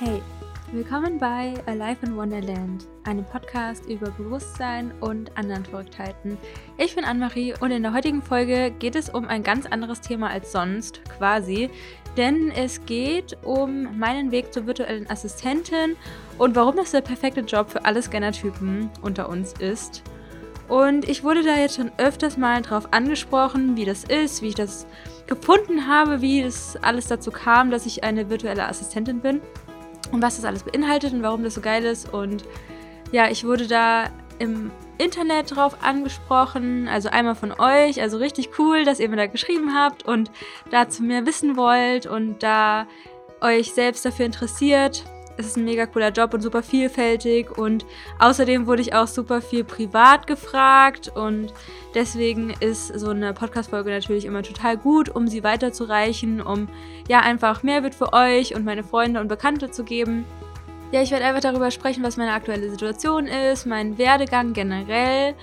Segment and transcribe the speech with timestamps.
[0.00, 0.20] Hey,
[0.72, 6.36] willkommen bei Alive in Wonderland, einem Podcast über Bewusstsein und anderen Verrücktheiten.
[6.78, 10.30] Ich bin Anne-Marie und in der heutigen Folge geht es um ein ganz anderes Thema
[10.30, 11.70] als sonst, quasi.
[12.16, 15.94] Denn es geht um meinen Weg zur virtuellen Assistentin
[16.38, 20.02] und warum das der perfekte Job für alle Scanner-Typen unter uns ist.
[20.66, 24.54] Und ich wurde da jetzt schon öfters mal drauf angesprochen, wie das ist, wie ich
[24.56, 24.88] das
[25.28, 29.40] gefunden habe, wie es alles dazu kam, dass ich eine virtuelle Assistentin bin
[30.14, 32.12] und was das alles beinhaltet und warum das so geil ist.
[32.12, 32.44] Und
[33.12, 34.06] ja, ich wurde da
[34.38, 39.26] im Internet drauf angesprochen, also einmal von euch, also richtig cool, dass ihr mir da
[39.26, 40.30] geschrieben habt und
[40.70, 42.86] dazu mehr wissen wollt und da
[43.40, 45.04] euch selbst dafür interessiert
[45.36, 47.84] es ist ein mega cooler Job und super vielfältig und
[48.18, 51.52] außerdem wurde ich auch super viel privat gefragt und
[51.94, 56.68] deswegen ist so eine Podcast-Folge natürlich immer total gut, um sie weiterzureichen, um
[57.08, 60.24] ja einfach Mehrwert für euch und meine Freunde und Bekannte zu geben.
[60.92, 65.34] Ja, ich werde einfach darüber sprechen, was meine aktuelle Situation ist, mein Werdegang generell.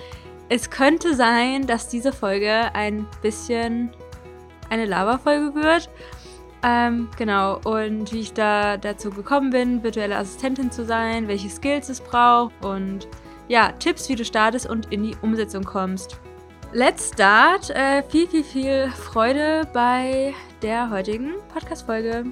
[0.48, 3.92] Es könnte sein, dass diese Folge ein bisschen
[4.70, 5.90] eine Lava-Folge wird.
[6.64, 11.90] Ähm, genau, und wie ich da dazu gekommen bin, virtuelle Assistentin zu sein, welche Skills
[11.90, 13.08] es braucht und
[13.48, 16.20] ja, Tipps, wie du startest und in die Umsetzung kommst.
[16.72, 17.72] Let's start.
[17.72, 22.26] Äh, viel, viel, viel Freude bei der heutigen Podcast-Folge.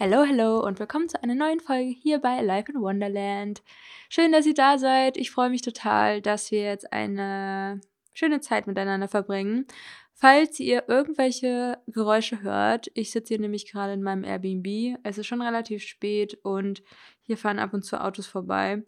[0.00, 3.62] Hallo, hallo und willkommen zu einer neuen Folge hier bei Life in Wonderland.
[4.08, 5.16] Schön, dass ihr da seid.
[5.16, 7.80] Ich freue mich total, dass wir jetzt eine
[8.14, 9.66] schöne Zeit miteinander verbringen.
[10.14, 14.98] Falls ihr irgendwelche Geräusche hört, ich sitze hier nämlich gerade in meinem Airbnb.
[15.02, 16.82] Es ist schon relativ spät und
[17.22, 18.84] hier fahren ab und zu Autos vorbei.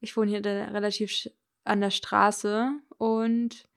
[0.00, 1.28] Ich wohne hier relativ
[1.64, 3.68] an der Straße und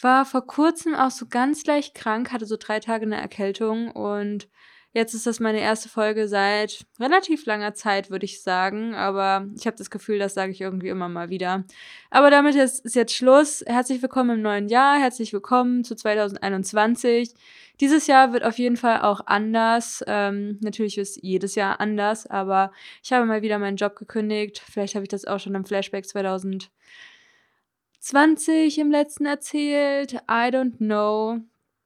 [0.00, 4.48] war vor kurzem auch so ganz leicht krank, hatte so drei Tage eine Erkältung und
[4.94, 8.94] Jetzt ist das meine erste Folge seit relativ langer Zeit, würde ich sagen.
[8.94, 11.64] Aber ich habe das Gefühl, das sage ich irgendwie immer mal wieder.
[12.10, 13.62] Aber damit ist, ist jetzt Schluss.
[13.66, 14.98] Herzlich willkommen im neuen Jahr.
[14.98, 17.34] Herzlich willkommen zu 2021.
[17.80, 20.02] Dieses Jahr wird auf jeden Fall auch anders.
[20.06, 22.72] Ähm, natürlich ist jedes Jahr anders, aber
[23.04, 24.58] ich habe mal wieder meinen Job gekündigt.
[24.58, 30.14] Vielleicht habe ich das auch schon im Flashback 2020 im letzten erzählt.
[30.14, 31.40] I don't know.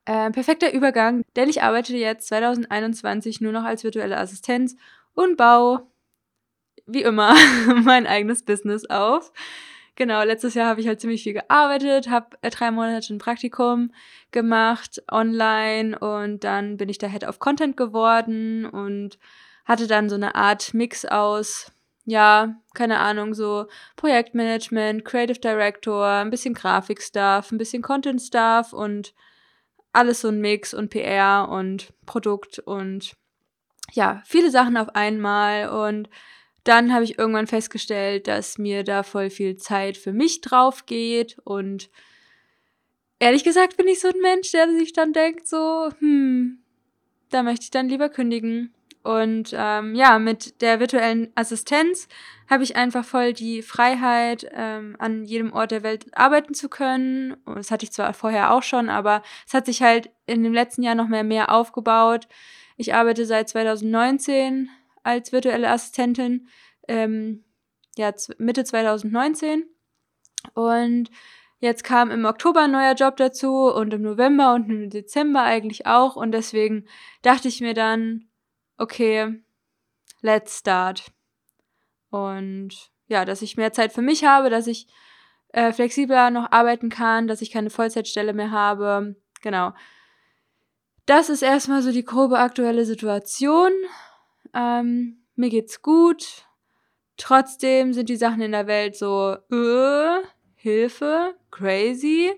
[0.04, 4.76] Äh, perfekter Übergang, denn ich arbeite jetzt 2021 nur noch als virtuelle Assistenz
[5.14, 5.86] und baue,
[6.86, 7.34] wie immer,
[7.84, 9.32] mein eigenes Business auf.
[9.94, 13.92] Genau, letztes Jahr habe ich halt ziemlich viel gearbeitet, habe äh, drei Monate ein Praktikum
[14.32, 19.18] gemacht online und dann bin ich da Head of Content geworden und
[19.66, 21.70] hatte dann so eine Art Mix aus,
[22.06, 29.14] ja, keine Ahnung, so Projektmanagement, Creative Director, ein bisschen Grafikstuff, ein bisschen Content-Stuff und
[29.92, 33.14] alles so ein Mix und PR und Produkt und
[33.92, 36.08] ja, viele Sachen auf einmal und
[36.64, 41.36] dann habe ich irgendwann festgestellt, dass mir da voll viel Zeit für mich drauf geht
[41.44, 41.91] und
[43.19, 46.59] ehrlich gesagt bin ich so ein Mensch, der sich dann denkt so, hm,
[47.30, 48.72] da möchte ich dann lieber kündigen.
[49.02, 52.06] Und ähm, ja, mit der virtuellen Assistenz
[52.48, 57.34] habe ich einfach voll die Freiheit, ähm, an jedem Ort der Welt arbeiten zu können.
[57.44, 60.52] Und das hatte ich zwar vorher auch schon, aber es hat sich halt in dem
[60.52, 62.28] letzten Jahr noch mehr mehr aufgebaut.
[62.76, 64.70] Ich arbeite seit 2019
[65.02, 66.48] als virtuelle Assistentin,
[66.86, 67.44] ähm,
[67.96, 69.64] ja, Mitte 2019.
[70.54, 71.10] Und
[71.58, 75.86] jetzt kam im Oktober ein neuer Job dazu und im November und im Dezember eigentlich
[75.86, 76.14] auch.
[76.16, 76.86] Und deswegen
[77.22, 78.28] dachte ich mir dann,
[78.78, 79.41] okay,
[80.21, 81.12] let's start.
[82.10, 84.87] Und ja, dass ich mehr Zeit für mich habe, dass ich
[85.53, 89.16] äh, flexibler noch arbeiten kann, dass ich keine Vollzeitstelle mehr habe.
[89.43, 89.72] Genau.
[91.06, 93.72] Das ist erstmal so die grobe aktuelle Situation.
[94.55, 96.47] Ähm, mir geht's gut.
[97.16, 100.22] Trotzdem sind die Sachen in der Welt so, äh,
[100.54, 102.33] Hilfe, crazy.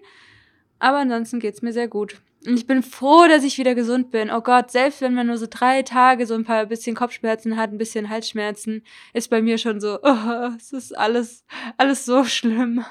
[0.79, 2.21] Aber ansonsten geht's mir sehr gut.
[2.47, 4.31] Und ich bin froh, dass ich wieder gesund bin.
[4.31, 7.71] Oh Gott, selbst wenn man nur so drei Tage so ein paar bisschen Kopfschmerzen hat,
[7.73, 8.83] ein bisschen Halsschmerzen,
[9.15, 11.45] ist bei mir schon so, oh, es ist alles,
[11.79, 12.85] alles so schlimm.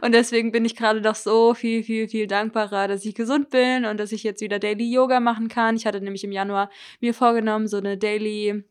[0.00, 3.84] Und deswegen bin ich gerade doch so viel, viel, viel dankbarer, dass ich gesund bin
[3.84, 5.76] und dass ich jetzt wieder Daily Yoga machen kann.
[5.76, 8.64] Ich hatte nämlich im Januar mir vorgenommen, so eine Daily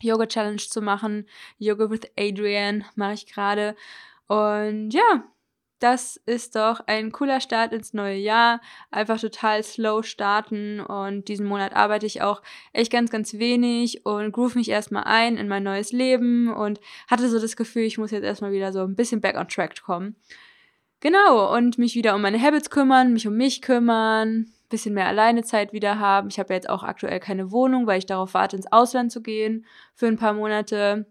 [0.00, 1.26] Yoga Challenge zu machen.
[1.58, 3.74] Yoga with Adrian mache ich gerade.
[4.28, 5.24] Und ja,
[5.78, 8.60] das ist doch ein cooler Start ins neue Jahr.
[8.90, 12.42] Einfach total slow starten und diesen Monat arbeite ich auch
[12.72, 17.28] echt ganz, ganz wenig und groove mich erstmal ein in mein neues Leben und hatte
[17.28, 20.16] so das Gefühl, ich muss jetzt erstmal wieder so ein bisschen back on track kommen.
[21.00, 25.72] Genau, und mich wieder um meine Habits kümmern, mich um mich kümmern, bisschen mehr Alleinezeit
[25.72, 26.28] wieder haben.
[26.28, 29.64] Ich habe jetzt auch aktuell keine Wohnung, weil ich darauf warte, ins Ausland zu gehen
[29.94, 31.06] für ein paar Monate.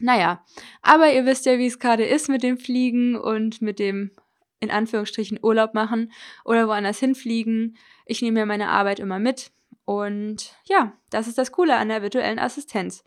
[0.00, 0.44] Naja,
[0.82, 4.10] aber ihr wisst ja, wie es gerade ist mit dem Fliegen und mit dem
[4.60, 6.12] in Anführungsstrichen Urlaub machen
[6.44, 7.76] oder woanders hinfliegen.
[8.06, 9.52] Ich nehme ja meine Arbeit immer mit.
[9.84, 13.02] Und ja, das ist das Coole an der virtuellen Assistenz.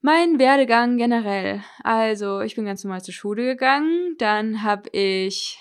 [0.00, 1.62] Mein Werdegang generell.
[1.82, 4.16] Also, ich bin ganz normal zur Schule gegangen.
[4.18, 5.58] Dann habe ich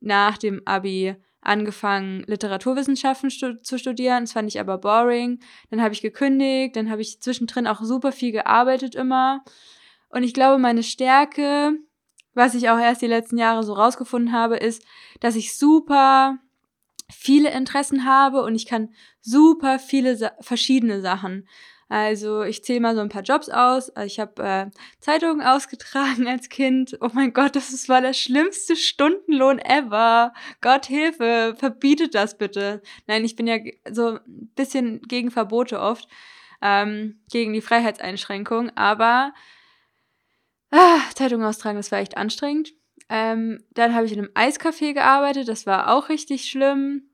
[0.00, 4.24] nach dem Abi angefangen, Literaturwissenschaften stu zu studieren.
[4.24, 5.40] Das fand ich aber boring.
[5.70, 6.76] Dann habe ich gekündigt.
[6.76, 9.44] Dann habe ich zwischendrin auch super viel gearbeitet immer.
[10.08, 11.72] Und ich glaube, meine Stärke,
[12.34, 14.84] was ich auch erst die letzten Jahre so rausgefunden habe, ist,
[15.20, 16.38] dass ich super
[17.10, 21.46] viele Interessen habe und ich kann super viele Sa verschiedene Sachen.
[21.92, 23.90] Also ich zähle mal so ein paar Jobs aus.
[23.90, 26.96] Also ich habe äh, Zeitungen ausgetragen als Kind.
[27.02, 30.32] Oh mein Gott, das war der schlimmste Stundenlohn ever.
[30.62, 32.80] Gott Hilfe, verbietet das bitte.
[33.06, 33.58] Nein, ich bin ja
[33.90, 36.08] so ein bisschen gegen Verbote oft,
[36.62, 38.70] ähm, gegen die Freiheitseinschränkung.
[38.74, 39.34] Aber
[40.70, 42.72] ah, Zeitung austragen, das war echt anstrengend.
[43.10, 45.46] Ähm, dann habe ich in einem Eiscafé gearbeitet.
[45.46, 47.10] Das war auch richtig schlimm.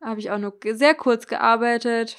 [0.00, 2.16] Habe ich auch nur sehr kurz gearbeitet.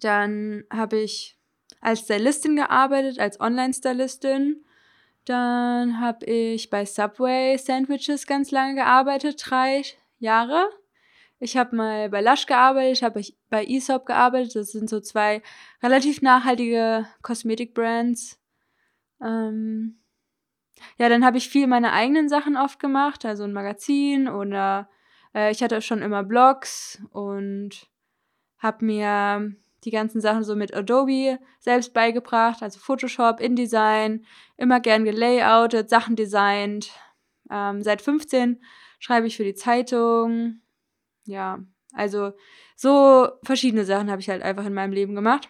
[0.00, 1.38] Dann habe ich
[1.80, 4.64] als Stylistin gearbeitet, als Online-Stylistin.
[5.24, 9.82] Dann habe ich bei Subway Sandwiches ganz lange gearbeitet, drei
[10.18, 10.68] Jahre.
[11.38, 14.56] Ich habe mal bei Lush gearbeitet, ich habe bei Aesop gearbeitet.
[14.56, 15.42] Das sind so zwei
[15.82, 18.38] relativ nachhaltige Kosmetikbrands.
[19.22, 20.00] Ähm
[20.98, 24.88] ja, dann habe ich viel meine eigenen Sachen oft gemacht, also ein Magazin oder
[25.34, 27.88] äh, ich hatte schon immer Blogs und
[28.58, 34.24] habe mir die ganzen Sachen so mit Adobe selbst beigebracht, also Photoshop, InDesign,
[34.56, 36.90] immer gern gelayoutet, Sachen designt.
[37.50, 38.62] Ähm, seit 15
[38.98, 40.60] schreibe ich für die Zeitung.
[41.26, 41.58] Ja,
[41.92, 42.32] also
[42.76, 45.48] so verschiedene Sachen habe ich halt einfach in meinem Leben gemacht.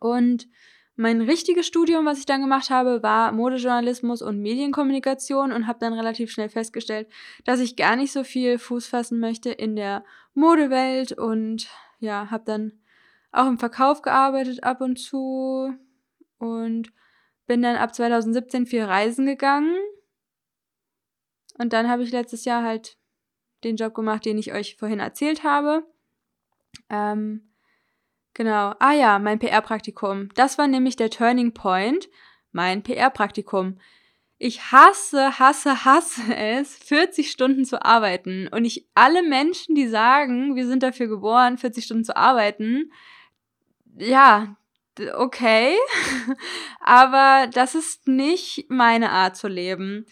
[0.00, 0.48] Und
[0.96, 5.92] mein richtiges Studium, was ich dann gemacht habe, war Modejournalismus und Medienkommunikation und habe dann
[5.92, 7.08] relativ schnell festgestellt,
[7.44, 10.04] dass ich gar nicht so viel Fuß fassen möchte in der
[10.34, 11.68] Modewelt und
[11.98, 12.83] ja, habe dann
[13.34, 15.74] auch im Verkauf gearbeitet ab und zu
[16.38, 16.92] und
[17.46, 19.76] bin dann ab 2017 viel reisen gegangen.
[21.58, 22.96] Und dann habe ich letztes Jahr halt
[23.64, 25.84] den Job gemacht, den ich euch vorhin erzählt habe.
[26.90, 27.52] Ähm,
[28.34, 28.74] genau.
[28.78, 30.28] Ah ja, mein PR-Praktikum.
[30.34, 32.08] Das war nämlich der Turning Point.
[32.52, 33.78] Mein PR-Praktikum.
[34.38, 38.48] Ich hasse, hasse, hasse es, 40 Stunden zu arbeiten.
[38.48, 42.90] Und ich, alle Menschen, die sagen, wir sind dafür geboren, 40 Stunden zu arbeiten,
[43.96, 44.56] ja,
[45.14, 45.76] okay,
[46.80, 50.06] aber das ist nicht meine Art zu leben.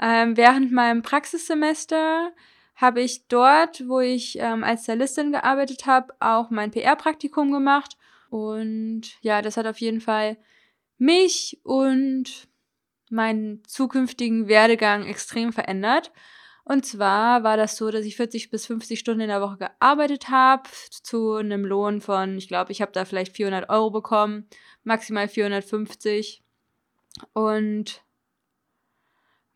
[0.00, 2.32] Ähm, während meinem Praxissemester
[2.74, 7.96] habe ich dort, wo ich ähm, als Stylistin gearbeitet habe, auch mein PR-Praktikum gemacht.
[8.30, 10.36] Und ja, das hat auf jeden Fall
[10.98, 12.48] mich und
[13.10, 16.10] meinen zukünftigen Werdegang extrem verändert.
[16.64, 20.30] Und zwar war das so, dass ich 40 bis 50 Stunden in der Woche gearbeitet
[20.30, 24.48] habe, zu einem Lohn von, ich glaube, ich habe da vielleicht 400 Euro bekommen,
[24.82, 26.42] maximal 450.
[27.34, 28.02] Und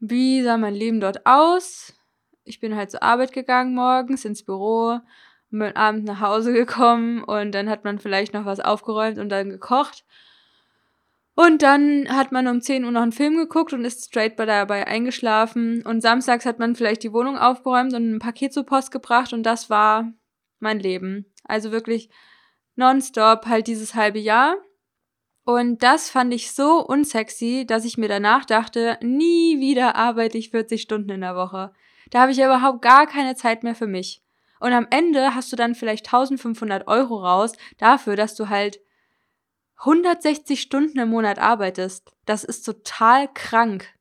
[0.00, 1.94] wie sah mein Leben dort aus?
[2.44, 5.00] Ich bin halt zur Arbeit gegangen morgens ins Büro
[5.50, 9.50] bin abends nach Hause gekommen und dann hat man vielleicht noch was aufgeräumt und dann
[9.50, 10.04] gekocht.
[11.38, 14.88] Und dann hat man um 10 Uhr noch einen Film geguckt und ist straight dabei
[14.88, 15.86] eingeschlafen.
[15.86, 19.44] Und samstags hat man vielleicht die Wohnung aufgeräumt und ein Paket zur Post gebracht und
[19.44, 20.12] das war
[20.58, 21.26] mein Leben.
[21.44, 22.10] Also wirklich
[22.74, 24.56] nonstop halt dieses halbe Jahr.
[25.44, 30.50] Und das fand ich so unsexy, dass ich mir danach dachte, nie wieder arbeite ich
[30.50, 31.72] 40 Stunden in der Woche.
[32.10, 34.24] Da habe ich ja überhaupt gar keine Zeit mehr für mich.
[34.58, 38.80] Und am Ende hast du dann vielleicht 1500 Euro raus dafür, dass du halt
[39.78, 43.94] 160 Stunden im Monat arbeitest, das ist total krank.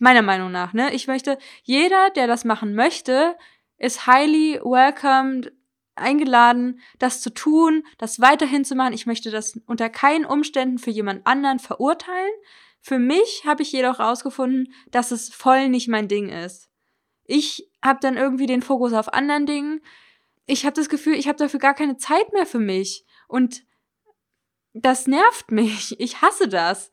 [0.00, 0.92] Meiner Meinung nach, ne?
[0.94, 3.36] Ich möchte, jeder, der das machen möchte,
[3.78, 5.52] ist highly welcomed,
[5.96, 8.92] eingeladen, das zu tun, das weiterhin zu machen.
[8.92, 12.32] Ich möchte das unter keinen Umständen für jemand anderen verurteilen.
[12.80, 16.68] Für mich habe ich jedoch herausgefunden, dass es voll nicht mein Ding ist.
[17.24, 19.80] Ich habe dann irgendwie den Fokus auf anderen Dingen.
[20.44, 23.04] Ich habe das Gefühl, ich habe dafür gar keine Zeit mehr für mich.
[23.26, 23.64] Und
[24.80, 25.98] das nervt mich.
[25.98, 26.92] Ich hasse das.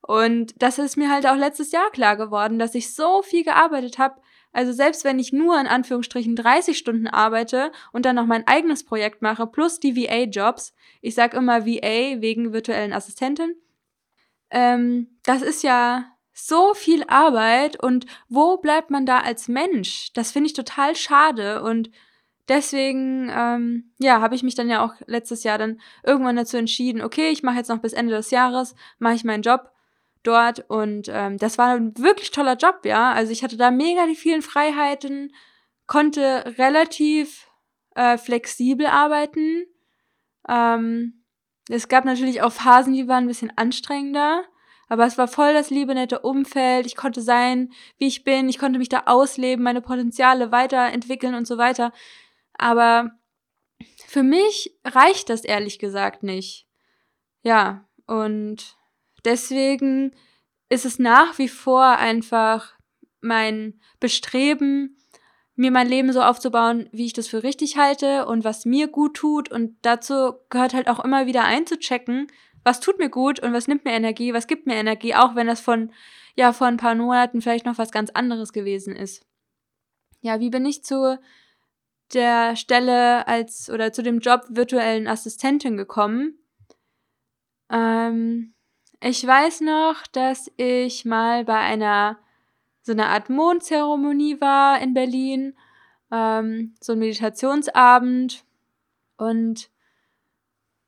[0.00, 3.98] Und das ist mir halt auch letztes Jahr klar geworden, dass ich so viel gearbeitet
[3.98, 4.20] habe.
[4.52, 8.84] Also selbst wenn ich nur in Anführungsstrichen 30 Stunden arbeite und dann noch mein eigenes
[8.84, 13.56] Projekt mache, plus die VA-Jobs, ich sag immer VA wegen virtuellen Assistentin,
[14.50, 20.12] ähm, das ist ja so viel Arbeit und wo bleibt man da als Mensch?
[20.14, 21.90] Das finde ich total schade und
[22.48, 27.02] deswegen, ähm, ja, habe ich mich dann ja auch letztes Jahr dann irgendwann dazu entschieden,
[27.02, 29.70] okay, ich mache jetzt noch bis Ende des Jahres, mache ich meinen Job
[30.22, 33.12] dort und ähm, das war ein wirklich toller Job, ja.
[33.12, 35.32] Also ich hatte da mega die vielen Freiheiten,
[35.86, 37.48] konnte relativ
[37.94, 39.66] äh, flexibel arbeiten.
[40.48, 41.24] Ähm,
[41.68, 44.44] es gab natürlich auch Phasen, die waren ein bisschen anstrengender,
[44.88, 46.86] aber es war voll das liebe, nette Umfeld.
[46.86, 48.48] Ich konnte sein, wie ich bin.
[48.48, 51.92] Ich konnte mich da ausleben, meine Potenziale weiterentwickeln und so weiter.
[52.64, 53.10] Aber
[54.06, 56.66] für mich reicht das ehrlich gesagt nicht.
[57.42, 58.78] Ja, und
[59.22, 60.16] deswegen
[60.70, 62.72] ist es nach wie vor einfach
[63.20, 64.96] mein Bestreben,
[65.56, 69.12] mir mein Leben so aufzubauen, wie ich das für richtig halte und was mir gut
[69.12, 69.50] tut.
[69.50, 72.28] Und dazu gehört halt auch immer wieder einzuchecken,
[72.64, 75.48] was tut mir gut und was nimmt mir Energie, was gibt mir Energie, auch wenn
[75.48, 75.92] das von,
[76.34, 79.26] ja, vor ein paar Monaten vielleicht noch was ganz anderes gewesen ist.
[80.22, 81.18] Ja, wie bin ich zu
[82.14, 86.38] der Stelle als oder zu dem Job virtuellen Assistentin gekommen?
[87.70, 88.54] Ähm,
[89.00, 92.18] ich weiß noch, dass ich mal bei einer
[92.82, 95.56] so einer Art Mondzeremonie war in Berlin,
[96.12, 98.44] ähm, so ein Meditationsabend
[99.16, 99.70] und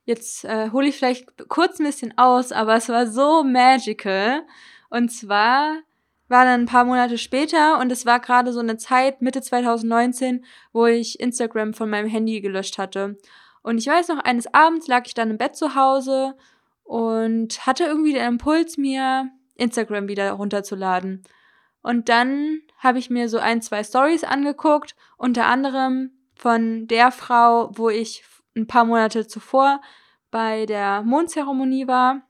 [0.05, 4.45] jetzt äh, hole ich vielleicht kurz ein bisschen aus, aber es war so magical
[4.89, 5.81] und zwar
[6.27, 10.45] war dann ein paar Monate später und es war gerade so eine Zeit, Mitte 2019,
[10.73, 13.17] wo ich Instagram von meinem Handy gelöscht hatte.
[13.63, 16.35] Und ich weiß noch, eines Abends lag ich dann im Bett zu Hause
[16.83, 21.23] und hatte irgendwie den Impuls, mir Instagram wieder runterzuladen.
[21.81, 27.71] Und dann habe ich mir so ein, zwei Stories angeguckt, unter anderem von der Frau,
[27.75, 28.23] wo ich
[28.55, 29.81] ein paar Monate zuvor
[30.31, 32.21] bei der Mondzeremonie war.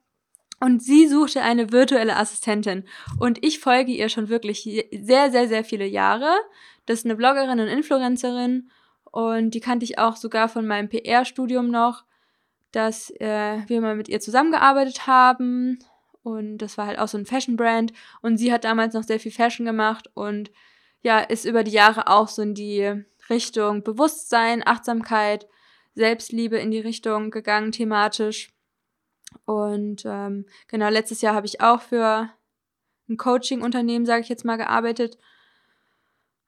[0.59, 2.85] Und sie suchte eine virtuelle Assistentin.
[3.19, 6.29] Und ich folge ihr schon wirklich sehr, sehr, sehr viele Jahre.
[6.85, 8.69] Das ist eine Bloggerin und Influencerin.
[9.11, 12.05] Und die kannte ich auch sogar von meinem PR-Studium noch,
[12.71, 15.79] dass äh, wir mal mit ihr zusammengearbeitet haben.
[16.23, 17.93] Und das war halt auch so ein Fashion-Brand.
[18.21, 20.51] Und sie hat damals noch sehr viel Fashion gemacht und
[21.01, 25.47] ja, ist über die Jahre auch so in die Richtung Bewusstsein, Achtsamkeit,
[25.95, 28.49] Selbstliebe in die Richtung gegangen, thematisch.
[29.45, 32.29] Und ähm, genau, letztes Jahr habe ich auch für
[33.09, 35.17] ein Coaching-Unternehmen, sage ich jetzt mal, gearbeitet.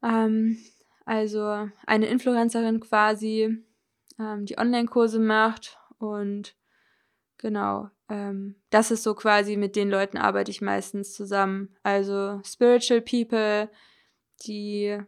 [0.03, 0.57] Ähm,
[1.05, 3.63] also eine Influencerin quasi,
[4.19, 6.55] ähm, die Online-Kurse macht und
[7.38, 11.75] genau, ähm, das ist so quasi, mit den Leuten arbeite ich meistens zusammen.
[11.83, 13.69] Also Spiritual People,
[14.45, 15.00] die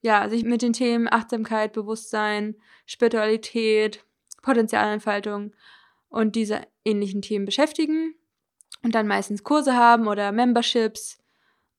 [0.00, 2.56] ja, sich mit den Themen Achtsamkeit, Bewusstsein,
[2.86, 4.04] Spiritualität,
[4.42, 5.54] Potenzialentfaltung
[6.14, 8.14] und diese ähnlichen Themen beschäftigen
[8.84, 11.18] und dann meistens Kurse haben oder Memberships.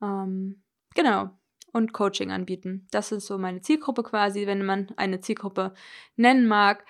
[0.01, 0.61] Ähm,
[0.93, 1.29] genau.
[1.71, 2.85] Und Coaching anbieten.
[2.91, 5.73] Das ist so meine Zielgruppe quasi, wenn man eine Zielgruppe
[6.17, 6.83] nennen mag.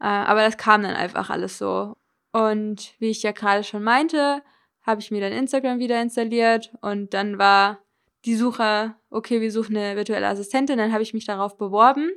[0.00, 1.96] Äh, aber das kam dann einfach alles so.
[2.32, 4.42] Und wie ich ja gerade schon meinte,
[4.80, 7.80] habe ich mir dann Instagram wieder installiert und dann war
[8.24, 12.10] die Suche, okay, wir suchen eine virtuelle Assistentin, dann habe ich mich darauf beworben.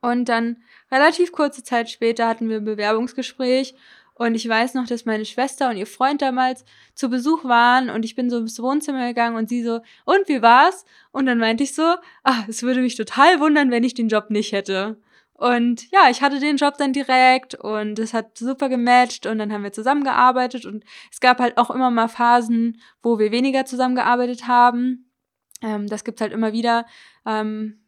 [0.00, 3.74] Und dann relativ kurze Zeit später hatten wir ein Bewerbungsgespräch
[4.20, 8.04] und ich weiß noch, dass meine Schwester und ihr Freund damals zu Besuch waren und
[8.04, 10.84] ich bin so ins Wohnzimmer gegangen und sie so, und wie war's?
[11.10, 14.28] Und dann meinte ich so, ah, es würde mich total wundern, wenn ich den Job
[14.28, 15.00] nicht hätte.
[15.32, 19.50] Und ja, ich hatte den Job dann direkt und es hat super gematcht und dann
[19.50, 24.46] haben wir zusammengearbeitet und es gab halt auch immer mal Phasen, wo wir weniger zusammengearbeitet
[24.46, 25.10] haben.
[25.62, 26.84] Ähm, das gibt's halt immer wieder.
[27.24, 27.86] Ähm,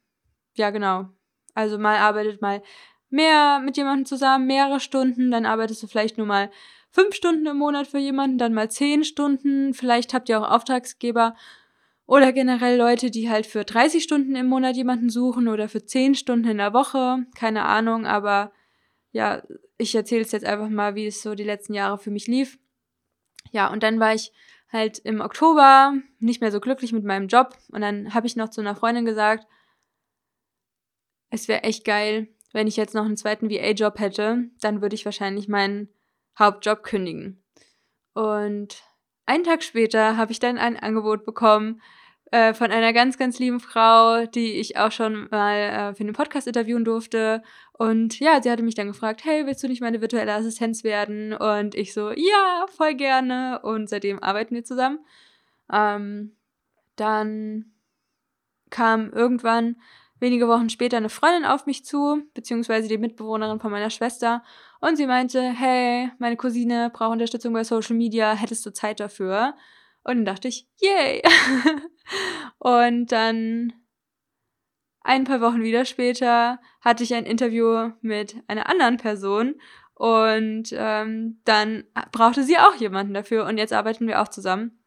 [0.54, 1.10] ja, genau.
[1.54, 2.62] Also mal arbeitet mal
[3.10, 6.50] mehr mit jemandem zusammen, mehrere Stunden, dann arbeitest du vielleicht nur mal
[6.90, 9.74] fünf Stunden im Monat für jemanden, dann mal zehn Stunden.
[9.74, 11.34] Vielleicht habt ihr auch Auftragsgeber
[12.06, 16.14] oder generell Leute, die halt für 30 Stunden im Monat jemanden suchen oder für 10
[16.14, 17.24] Stunden in der Woche.
[17.34, 18.52] Keine Ahnung, aber
[19.12, 19.42] ja,
[19.78, 22.58] ich erzähle es jetzt einfach mal, wie es so die letzten Jahre für mich lief.
[23.50, 24.32] Ja, und dann war ich
[24.70, 27.56] halt im Oktober nicht mehr so glücklich mit meinem Job.
[27.70, 29.46] Und dann habe ich noch zu einer Freundin gesagt,
[31.32, 35.06] es wäre echt geil, wenn ich jetzt noch einen zweiten VA-Job hätte, dann würde ich
[35.06, 35.88] wahrscheinlich meinen
[36.38, 37.42] Hauptjob kündigen.
[38.12, 38.82] Und
[39.24, 41.80] einen Tag später habe ich dann ein Angebot bekommen
[42.30, 46.12] äh, von einer ganz, ganz lieben Frau, die ich auch schon mal äh, für den
[46.12, 47.42] Podcast interviewen durfte.
[47.72, 51.32] Und ja, sie hatte mich dann gefragt, hey, willst du nicht meine virtuelle Assistenz werden?
[51.32, 53.60] Und ich so, ja, voll gerne.
[53.62, 54.98] Und seitdem arbeiten wir zusammen.
[55.72, 56.36] Ähm,
[56.96, 57.72] dann
[58.68, 59.76] kam irgendwann
[60.22, 64.42] wenige Wochen später eine Freundin auf mich zu, beziehungsweise die Mitbewohnerin von meiner Schwester.
[64.80, 69.54] Und sie meinte, hey, meine Cousine braucht Unterstützung bei Social Media, hättest du Zeit dafür?
[70.04, 71.22] Und dann dachte ich, yay!
[72.58, 73.72] und dann
[75.02, 79.56] ein paar Wochen wieder später hatte ich ein Interview mit einer anderen Person
[79.94, 84.81] und ähm, dann brauchte sie auch jemanden dafür und jetzt arbeiten wir auch zusammen.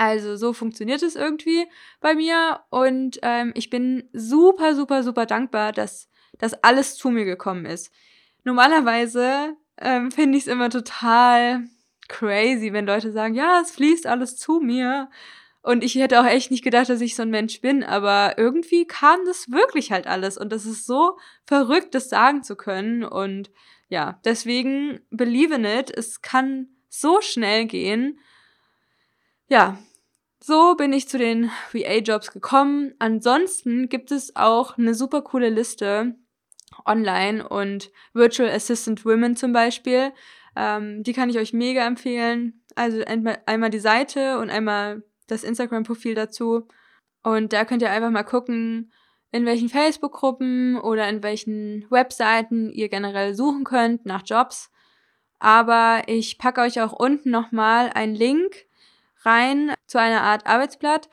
[0.00, 1.66] Also so funktioniert es irgendwie
[2.00, 7.26] bei mir und ähm, ich bin super, super, super dankbar, dass das alles zu mir
[7.26, 7.92] gekommen ist.
[8.42, 11.64] Normalerweise ähm, finde ich es immer total
[12.08, 15.10] crazy, wenn Leute sagen, ja, es fließt alles zu mir.
[15.60, 18.86] Und ich hätte auch echt nicht gedacht, dass ich so ein Mensch bin, aber irgendwie
[18.86, 20.38] kam das wirklich halt alles.
[20.38, 23.04] Und das ist so verrückt, das sagen zu können.
[23.04, 23.50] Und
[23.90, 25.94] ja, deswegen believe in it.
[25.94, 28.18] Es kann so schnell gehen.
[29.46, 29.76] Ja,
[30.42, 32.94] so bin ich zu den VA-Jobs gekommen.
[32.98, 36.14] Ansonsten gibt es auch eine super coole Liste
[36.86, 40.12] online und Virtual Assistant Women zum Beispiel.
[40.56, 42.64] Ähm, die kann ich euch mega empfehlen.
[42.74, 46.68] Also einmal die Seite und einmal das Instagram-Profil dazu.
[47.22, 48.92] Und da könnt ihr einfach mal gucken,
[49.32, 54.70] in welchen Facebook-Gruppen oder in welchen Webseiten ihr generell suchen könnt nach Jobs.
[55.38, 58.66] Aber ich packe euch auch unten nochmal einen Link
[59.22, 61.08] rein zu einer Art Arbeitsblatt.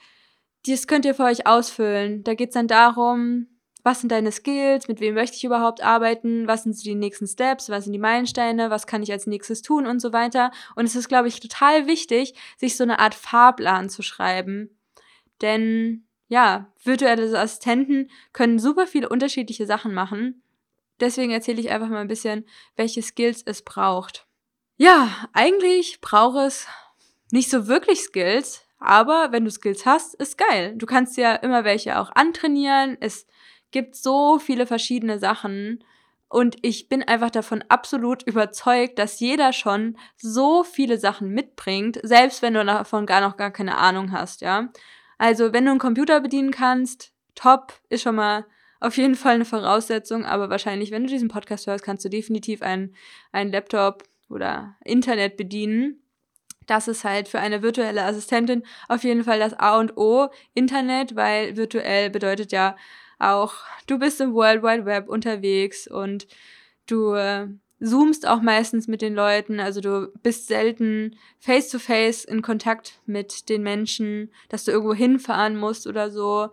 [0.66, 2.24] Das könnt ihr für euch ausfüllen.
[2.24, 3.48] Da geht es dann darum,
[3.84, 7.70] was sind deine Skills, mit wem möchte ich überhaupt arbeiten, was sind die nächsten Steps,
[7.70, 10.52] was sind die Meilensteine, was kann ich als nächstes tun und so weiter.
[10.76, 14.78] Und es ist, glaube ich, total wichtig, sich so eine Art Fahrplan zu schreiben.
[15.42, 20.44] Denn ja, virtuelle Assistenten können super viele unterschiedliche Sachen machen.
[21.00, 22.46] Deswegen erzähle ich einfach mal ein bisschen,
[22.76, 24.28] welche Skills es braucht.
[24.76, 26.68] Ja, eigentlich braucht es
[27.32, 30.76] nicht so wirklich Skills, aber wenn du Skills hast, ist geil.
[30.76, 32.98] Du kannst ja immer welche auch antrainieren.
[33.00, 33.26] Es
[33.72, 35.84] gibt so viele verschiedene Sachen.
[36.30, 42.42] Und ich bin einfach davon absolut überzeugt, dass jeder schon so viele Sachen mitbringt, selbst
[42.42, 44.70] wenn du davon gar noch gar keine Ahnung hast, ja.
[45.18, 48.46] Also, wenn du einen Computer bedienen kannst, top, ist schon mal
[48.80, 52.62] auf jeden Fall eine Voraussetzung, aber wahrscheinlich, wenn du diesen Podcast hörst, kannst du definitiv
[52.62, 52.96] einen,
[53.32, 56.04] einen Laptop oder Internet bedienen.
[56.68, 61.16] Das ist halt für eine virtuelle Assistentin auf jeden Fall das A und O Internet,
[61.16, 62.76] weil virtuell bedeutet ja
[63.20, 63.56] auch,
[63.88, 66.28] du bist im World Wide Web unterwegs und
[66.86, 67.48] du äh,
[67.82, 73.00] zoomst auch meistens mit den Leuten, also du bist selten face to face in Kontakt
[73.06, 76.50] mit den Menschen, dass du irgendwo hinfahren musst oder so.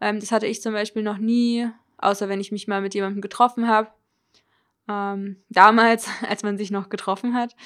[0.00, 3.20] Ähm, das hatte ich zum Beispiel noch nie, außer wenn ich mich mal mit jemandem
[3.20, 3.90] getroffen habe.
[4.88, 7.56] Ähm, damals, als man sich noch getroffen hat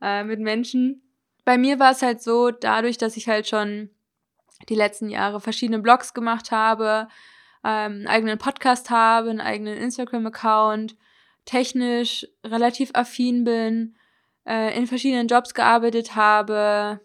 [0.00, 1.02] äh, mit Menschen.
[1.44, 3.90] Bei mir war es halt so, dadurch, dass ich halt schon
[4.68, 7.08] die letzten Jahre verschiedene Blogs gemacht habe,
[7.64, 10.96] ähm, einen eigenen Podcast habe, einen eigenen Instagram-Account,
[11.44, 13.96] technisch relativ affin bin,
[14.46, 17.00] äh, in verschiedenen Jobs gearbeitet habe.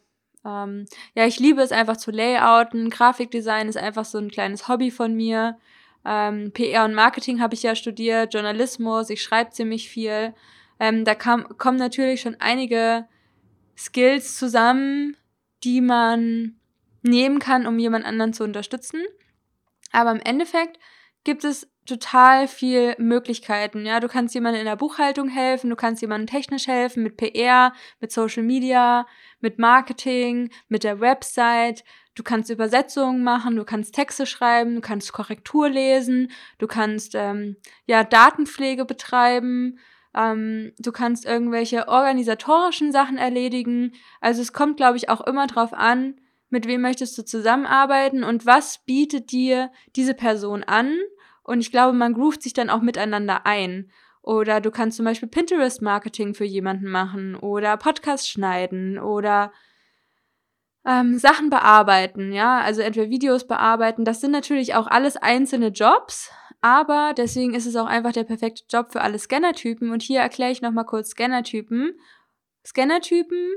[0.46, 2.90] Ähm, ja, ich liebe es einfach zu layouten.
[2.90, 5.58] Grafikdesign ist einfach so ein kleines Hobby von mir.
[6.06, 10.34] Ähm, PR und Marketing habe ich ja studiert, Journalismus, ich schreibe ziemlich viel.
[10.80, 13.06] Ähm, da kam, kommen natürlich schon einige
[13.78, 15.16] Skills zusammen,
[15.64, 16.60] die man
[17.04, 19.02] nehmen kann, um jemand anderen zu unterstützen.
[19.92, 20.80] Aber im Endeffekt
[21.24, 23.86] gibt es total viel Möglichkeiten.
[23.86, 27.74] Ja, du kannst jemandem in der Buchhaltung helfen, du kannst jemandem technisch helfen mit PR,
[28.02, 29.08] mit Social Media,
[29.40, 31.84] mit Marketing, mit der Website.
[32.14, 37.58] Du kannst Übersetzungen machen, du kannst Texte schreiben, du kannst Korrektur lesen, du kannst ähm,
[37.86, 39.80] ja Datenpflege betreiben,
[40.18, 43.94] ähm, du kannst irgendwelche organisatorischen Sachen erledigen.
[44.20, 46.16] Also es kommt, glaube ich, auch immer drauf an,
[46.50, 50.98] mit wem möchtest du zusammenarbeiten und was bietet dir diese Person an.
[51.44, 53.92] Und ich glaube, man groovt sich dann auch miteinander ein.
[54.22, 59.54] Oder du kannst zum Beispiel Pinterest-Marketing für jemanden machen oder Podcast schneiden oder
[60.86, 64.04] ähm, Sachen bearbeiten, ja, also entweder Videos bearbeiten.
[64.04, 68.64] Das sind natürlich auch alles einzelne Jobs, aber deswegen ist es auch einfach der perfekte
[68.70, 69.92] Job für alle Scannertypen.
[69.92, 72.00] Und hier erkläre ich nochmal kurz Scannertypen.
[72.66, 73.54] Scannertypen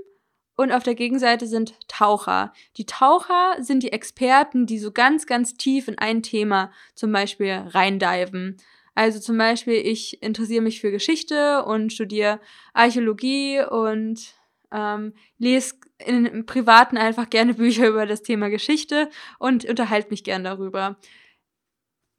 [0.56, 2.52] und auf der Gegenseite sind Taucher.
[2.76, 7.64] Die Taucher sind die Experten, die so ganz, ganz tief in ein Thema zum Beispiel
[7.68, 8.58] reindiven.
[8.94, 12.40] Also zum Beispiel, ich interessiere mich für Geschichte und studiere
[12.74, 14.34] Archäologie und
[14.70, 19.08] ähm, lese in, im Privaten einfach gerne Bücher über das Thema Geschichte
[19.38, 20.98] und unterhalte mich gern darüber.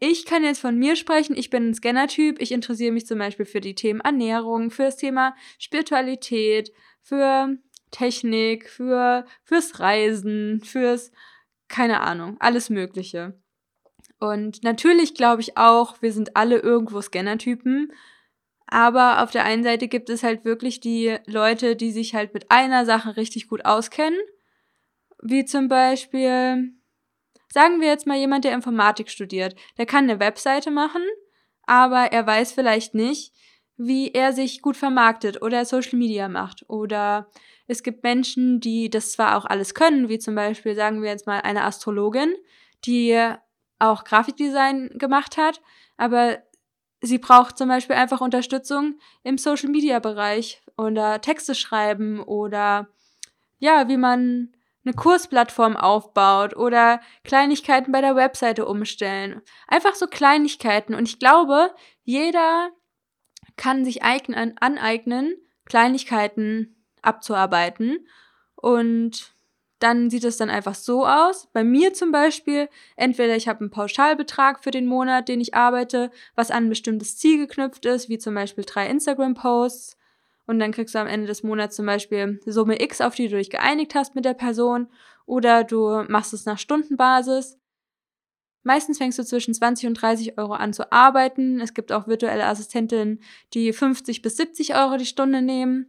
[0.03, 3.45] Ich kann jetzt von mir sprechen, ich bin ein Scanner-Typ, ich interessiere mich zum Beispiel
[3.45, 6.71] für die Themen Ernährung, für das Thema Spiritualität,
[7.03, 7.55] für
[7.91, 11.11] Technik, für, fürs Reisen, fürs,
[11.67, 13.39] keine Ahnung, alles Mögliche.
[14.19, 17.93] Und natürlich glaube ich auch, wir sind alle irgendwo Scannertypen.
[18.65, 22.49] Aber auf der einen Seite gibt es halt wirklich die Leute, die sich halt mit
[22.49, 24.19] einer Sache richtig gut auskennen.
[25.21, 26.73] Wie zum Beispiel
[27.53, 31.01] sagen wir jetzt mal jemand, der Informatik studiert, der kann eine Webseite machen,
[31.65, 33.33] aber er weiß vielleicht nicht,
[33.77, 36.65] wie er sich gut vermarktet oder Social Media macht.
[36.69, 37.29] Oder
[37.67, 41.25] es gibt Menschen, die das zwar auch alles können, wie zum Beispiel, sagen wir jetzt
[41.27, 42.35] mal, eine Astrologin,
[42.85, 43.19] die
[43.79, 45.61] auch Grafikdesign gemacht hat,
[45.97, 46.39] aber
[47.01, 52.87] sie braucht zum Beispiel einfach Unterstützung im Social Media Bereich oder Texte schreiben oder
[53.57, 59.41] ja, wie man eine Kursplattform aufbaut oder Kleinigkeiten bei der Webseite umstellen.
[59.67, 60.95] Einfach so Kleinigkeiten.
[60.95, 62.71] Und ich glaube, jeder
[63.57, 68.07] kann sich eignen, aneignen, Kleinigkeiten abzuarbeiten.
[68.55, 69.33] Und
[69.81, 71.47] dann sieht es dann einfach so aus.
[71.53, 76.11] Bei mir zum Beispiel, entweder ich habe einen Pauschalbetrag für den Monat, den ich arbeite,
[76.35, 79.97] was an ein bestimmtes Ziel geknüpft ist, wie zum Beispiel drei Instagram-Posts.
[80.51, 83.37] Und dann kriegst du am Ende des Monats zum Beispiel Summe X, auf die du
[83.37, 84.87] dich geeinigt hast mit der Person.
[85.25, 87.57] Oder du machst es nach Stundenbasis.
[88.63, 91.61] Meistens fängst du zwischen 20 und 30 Euro an zu arbeiten.
[91.61, 93.21] Es gibt auch virtuelle Assistentinnen,
[93.53, 95.85] die 50 bis 70 Euro die Stunde nehmen.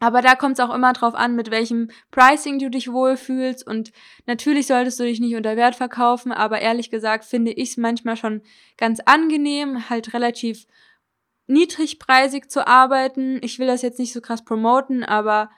[0.00, 3.64] Aber da kommt es auch immer drauf an, mit welchem Pricing du dich wohlfühlst.
[3.64, 3.92] Und
[4.26, 8.16] natürlich solltest du dich nicht unter Wert verkaufen, aber ehrlich gesagt finde ich es manchmal
[8.16, 8.42] schon
[8.76, 10.66] ganz angenehm, halt relativ
[11.46, 13.38] niedrigpreisig zu arbeiten.
[13.42, 15.50] Ich will das jetzt nicht so krass promoten, aber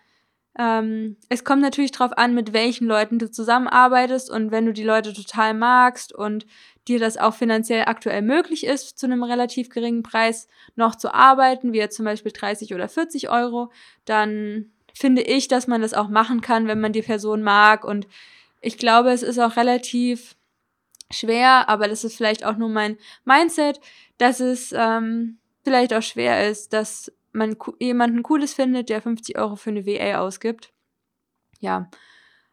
[0.59, 4.85] ähm, es kommt natürlich drauf an, mit welchen Leuten du zusammenarbeitest und wenn du die
[4.85, 6.46] Leute total magst und
[6.88, 11.72] dir das auch finanziell aktuell möglich ist, zu einem relativ geringen Preis noch zu arbeiten,
[11.72, 13.70] wie jetzt zum Beispiel 30 oder 40 Euro,
[14.05, 17.85] dann finde ich, dass man das auch machen kann, wenn man die Person mag.
[17.85, 18.07] Und
[18.62, 20.37] ich glaube, es ist auch relativ
[21.11, 23.81] schwer, aber das ist vielleicht auch nur mein Mindset,
[24.16, 29.57] dass es ähm, vielleicht auch schwer ist, dass man jemanden Cooles findet, der 50 Euro
[29.57, 30.72] für eine WA ausgibt.
[31.59, 31.90] Ja.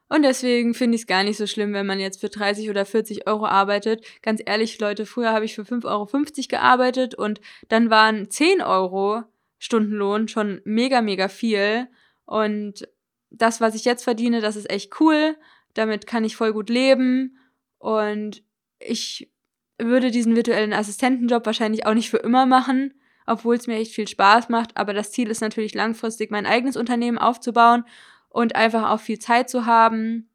[0.10, 2.84] Und deswegen finde ich es gar nicht so schlimm, wenn man jetzt für 30 oder
[2.86, 4.04] 40 Euro arbeitet.
[4.24, 6.08] Ganz ehrlich, Leute, früher habe ich für 5,50 Euro
[6.50, 9.24] gearbeitet und dann waren 10 Euro
[9.60, 11.88] Stundenlohn schon mega, mega viel.
[12.26, 12.88] Und
[13.30, 15.38] das, was ich jetzt verdiene, das ist echt cool.
[15.76, 17.38] Damit kann ich voll gut leben.
[17.78, 18.44] Und
[18.80, 19.32] ich
[19.78, 22.96] würde diesen virtuellen Assistentenjob wahrscheinlich auch nicht für immer machen
[23.26, 24.76] obwohl es mir echt viel Spaß macht.
[24.78, 27.86] Aber das Ziel ist natürlich langfristig, mein eigenes Unternehmen aufzubauen
[28.30, 30.30] und einfach auch viel Zeit zu haben.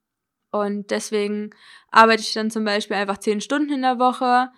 [0.50, 1.50] Und deswegen
[1.90, 4.50] arbeite ich dann zum Beispiel einfach zehn Stunden in der Woche,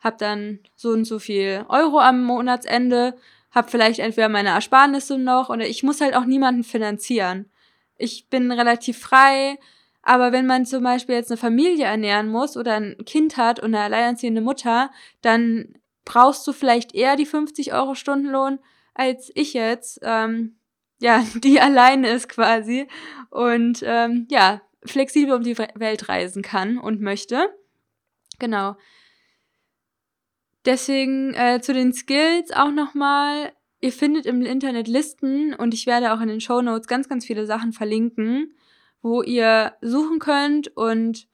[0.00, 3.16] habe dann so und so viel Euro am Monatsende,
[3.50, 7.50] habe vielleicht entweder meine Ersparnisse noch oder ich muss halt auch niemanden finanzieren.
[7.96, 9.58] Ich bin relativ frei,
[10.02, 13.74] aber wenn man zum Beispiel jetzt eine Familie ernähren muss oder ein Kind hat und
[13.74, 14.90] eine alleinerziehende Mutter,
[15.22, 15.74] dann
[16.08, 18.58] brauchst du vielleicht eher die 50 Euro Stundenlohn
[18.94, 20.56] als ich jetzt, ähm,
[21.00, 22.88] ja, die alleine ist quasi
[23.30, 27.54] und ähm, ja, flexibel um die Welt reisen kann und möchte.
[28.38, 28.76] Genau.
[30.64, 33.52] Deswegen äh, zu den Skills auch nochmal.
[33.80, 37.24] Ihr findet im Internet Listen und ich werde auch in den Show Notes ganz, ganz
[37.24, 38.54] viele Sachen verlinken,
[39.02, 41.28] wo ihr suchen könnt und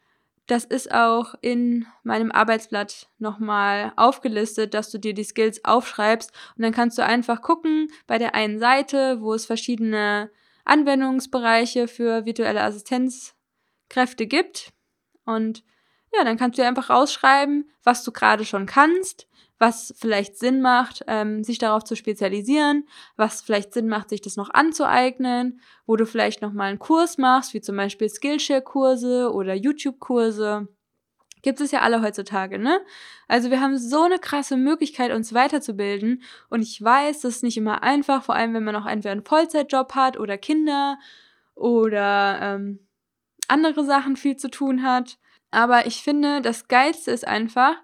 [0.47, 6.33] das ist auch in meinem Arbeitsblatt nochmal aufgelistet, dass du dir die Skills aufschreibst.
[6.57, 10.31] Und dann kannst du einfach gucken bei der einen Seite, wo es verschiedene
[10.65, 14.73] Anwendungsbereiche für virtuelle Assistenzkräfte gibt.
[15.25, 15.65] Und
[16.15, 19.27] ja, dann kannst du einfach rausschreiben, was du gerade schon kannst,
[19.59, 24.37] was vielleicht Sinn macht, ähm, sich darauf zu spezialisieren, was vielleicht Sinn macht, sich das
[24.37, 29.55] noch anzueignen, wo du vielleicht noch mal einen Kurs machst, wie zum Beispiel Skillshare-Kurse oder
[29.55, 30.69] YouTube-Kurse.
[31.43, 32.81] Gibt es ja alle heutzutage, ne?
[33.29, 36.23] Also wir haben so eine krasse Möglichkeit, uns weiterzubilden.
[36.49, 39.27] Und ich weiß, das ist nicht immer einfach, vor allem wenn man auch entweder einen
[39.27, 40.99] Vollzeitjob hat oder Kinder
[41.55, 42.79] oder ähm,
[43.47, 45.19] andere Sachen viel zu tun hat.
[45.51, 47.77] Aber ich finde, das Geilste ist einfach,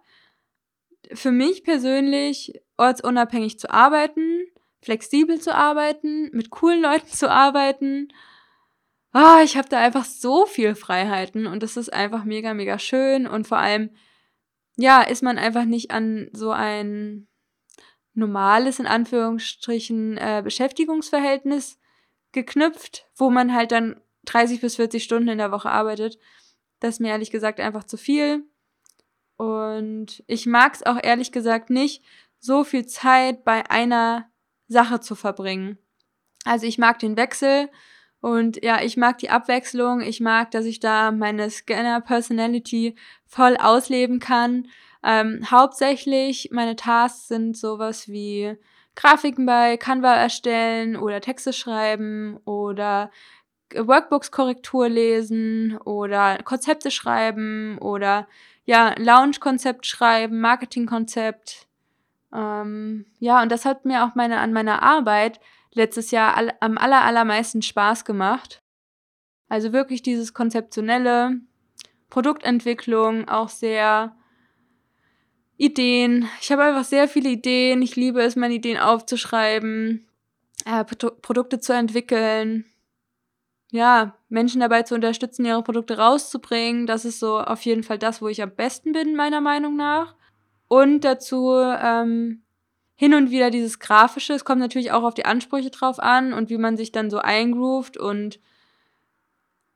[1.13, 4.45] für mich persönlich ortsunabhängig zu arbeiten,
[4.83, 8.09] flexibel zu arbeiten, mit coolen Leuten zu arbeiten.
[9.13, 12.79] Ah, oh, ich habe da einfach so viel Freiheiten und das ist einfach mega, mega
[12.79, 13.91] schön und vor allem,
[14.77, 17.27] ja, ist man einfach nicht an so ein
[18.15, 21.79] normales, in Anführungsstrichen, äh, Beschäftigungsverhältnis
[22.33, 26.19] geknüpft, wo man halt dann 30 bis 40 Stunden in der Woche arbeitet.
[26.79, 28.45] Das ist mir ehrlich gesagt einfach zu viel.
[29.41, 32.05] Und ich mag es auch ehrlich gesagt nicht,
[32.41, 34.29] so viel Zeit bei einer
[34.69, 35.79] Sache zu verbringen.
[36.45, 37.71] Also ich mag den Wechsel
[38.21, 40.03] und ja, ich mag die Abwechslung.
[40.03, 44.69] Ich mag, dass ich da meine Scanner-Personality voll ausleben kann.
[45.03, 48.59] Ähm, hauptsächlich meine Tasks sind sowas wie
[48.95, 53.11] Grafiken bei Canva erstellen oder Texte schreiben oder
[53.75, 58.29] Workbooks-Korrektur lesen oder Konzepte schreiben oder
[58.71, 61.67] ja, Lounge-Konzept schreiben, Marketing-Konzept.
[62.33, 65.41] Ähm, ja, und das hat mir auch meine, an meiner Arbeit
[65.73, 68.63] letztes Jahr all, am aller, allermeisten Spaß gemacht.
[69.49, 71.41] Also wirklich dieses konzeptionelle,
[72.11, 74.15] Produktentwicklung auch sehr
[75.57, 76.29] Ideen.
[76.41, 77.83] Ich habe einfach sehr viele Ideen.
[77.83, 80.07] Ich liebe es, meine Ideen aufzuschreiben,
[80.65, 82.67] äh, Pro Produkte zu entwickeln.
[83.71, 86.87] Ja, Menschen dabei zu unterstützen, ihre Produkte rauszubringen.
[86.87, 90.17] Das ist so auf jeden Fall das, wo ich am besten bin, meiner Meinung nach.
[90.67, 92.43] Und dazu ähm,
[92.97, 94.35] hin und wieder dieses Grafische.
[94.35, 97.19] Es kommt natürlich auch auf die Ansprüche drauf an und wie man sich dann so
[97.19, 98.41] eingroovt und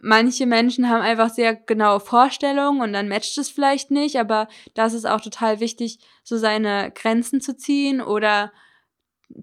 [0.05, 4.93] manche Menschen haben einfach sehr genaue Vorstellungen und dann matcht es vielleicht nicht, aber das
[4.93, 8.53] ist auch total wichtig, so seine Grenzen zu ziehen oder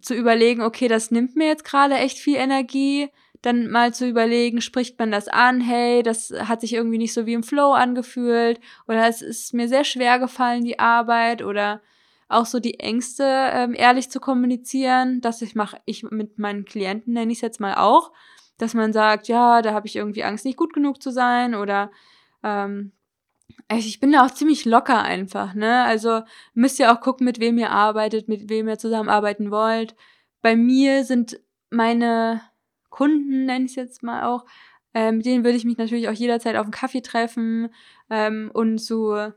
[0.02, 3.10] zu überlegen, okay, das nimmt mir jetzt gerade echt viel Energie,
[3.42, 7.26] dann mal zu überlegen, spricht man das an, hey, das hat sich irgendwie nicht so
[7.26, 11.82] wie im Flow angefühlt oder es ist mir sehr schwer gefallen, die Arbeit oder
[12.30, 17.14] auch so die Ängste ähm, ehrlich zu kommunizieren, das ich mache ich mit meinen Klienten
[17.14, 18.12] nenne ich es jetzt mal auch,
[18.58, 21.92] dass man sagt, ja, da habe ich irgendwie Angst, nicht gut genug zu sein oder
[22.44, 22.92] ähm,
[23.70, 25.84] ich bin da auch ziemlich locker einfach, ne?
[25.84, 26.22] Also
[26.54, 29.96] müsst ihr auch gucken, mit wem ihr arbeitet, mit wem ihr zusammenarbeiten wollt.
[30.42, 32.42] Bei mir sind meine
[32.92, 34.46] Kunden, nenne ich es jetzt mal auch,
[34.94, 37.74] äh, mit denen würde ich mich natürlich auch jederzeit auf einen Kaffee treffen
[38.12, 39.32] ähm, und so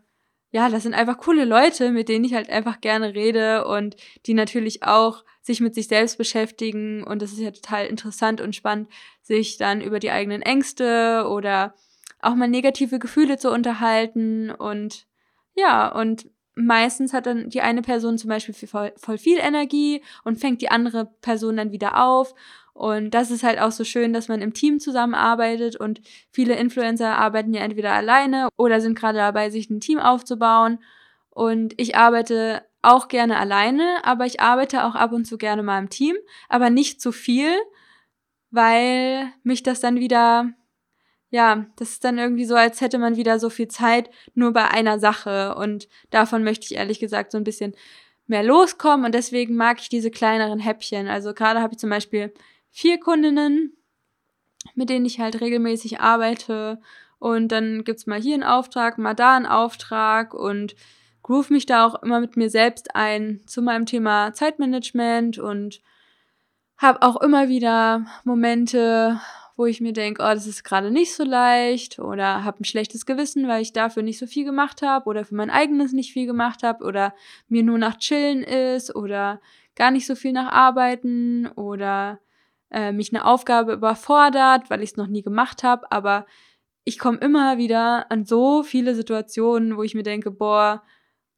[0.54, 4.34] ja, das sind einfach coole Leute, mit denen ich halt einfach gerne rede und die
[4.34, 7.02] natürlich auch sich mit sich selbst beschäftigen.
[7.02, 8.88] Und das ist ja total interessant und spannend,
[9.20, 11.74] sich dann über die eigenen Ängste oder
[12.22, 14.52] auch mal negative Gefühle zu unterhalten.
[14.52, 15.08] Und
[15.56, 20.38] ja, und meistens hat dann die eine Person zum Beispiel voll, voll viel Energie und
[20.38, 22.34] fängt die andere Person dann wieder auf.
[22.72, 26.00] Und das ist halt auch so schön, dass man im Team zusammenarbeitet und
[26.32, 30.78] viele Influencer arbeiten ja entweder alleine oder sind gerade dabei, sich ein Team aufzubauen.
[31.30, 35.78] Und ich arbeite auch gerne alleine, aber ich arbeite auch ab und zu gerne mal
[35.78, 36.16] im Team,
[36.48, 37.52] aber nicht zu viel,
[38.50, 40.52] weil mich das dann wieder,
[41.34, 44.70] ja, das ist dann irgendwie so, als hätte man wieder so viel Zeit nur bei
[44.70, 45.56] einer Sache.
[45.56, 47.74] Und davon möchte ich ehrlich gesagt so ein bisschen
[48.28, 51.08] mehr loskommen und deswegen mag ich diese kleineren Häppchen.
[51.08, 52.32] Also gerade habe ich zum Beispiel
[52.70, 53.76] vier Kundinnen,
[54.76, 56.80] mit denen ich halt regelmäßig arbeite.
[57.18, 60.76] Und dann gibt's mal hier einen Auftrag, mal da einen Auftrag und
[61.24, 65.80] groove mich da auch immer mit mir selbst ein zu meinem Thema Zeitmanagement und
[66.76, 69.18] habe auch immer wieder Momente,
[69.56, 73.06] wo ich mir denke, oh, das ist gerade nicht so leicht oder habe ein schlechtes
[73.06, 76.26] Gewissen, weil ich dafür nicht so viel gemacht habe oder für mein eigenes nicht viel
[76.26, 77.14] gemacht habe oder
[77.48, 79.40] mir nur nach Chillen ist oder
[79.76, 82.20] gar nicht so viel nach Arbeiten oder
[82.70, 86.26] äh, mich eine Aufgabe überfordert, weil ich es noch nie gemacht habe, aber
[86.84, 90.82] ich komme immer wieder an so viele Situationen, wo ich mir denke, boah,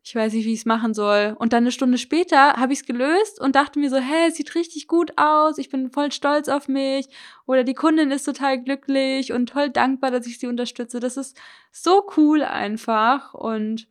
[0.07, 1.35] ich weiß nicht, wie ich es machen soll.
[1.37, 4.37] Und dann eine Stunde später habe ich es gelöst und dachte mir so, hä, es
[4.37, 7.09] sieht richtig gut aus, ich bin voll stolz auf mich.
[7.45, 11.01] Oder die Kundin ist total glücklich und toll dankbar, dass ich sie unterstütze.
[11.01, 11.37] Das ist
[11.73, 13.35] so cool einfach.
[13.35, 13.89] Und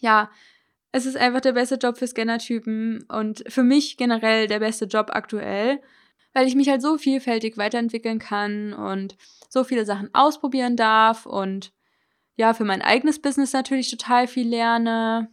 [0.00, 0.30] ja,
[0.92, 5.08] es ist einfach der beste Job für Scannertypen und für mich generell der beste Job
[5.12, 5.80] aktuell
[6.34, 9.16] weil ich mich halt so vielfältig weiterentwickeln kann und
[9.48, 11.72] so viele Sachen ausprobieren darf und
[12.36, 15.30] ja, für mein eigenes Business natürlich total viel lerne.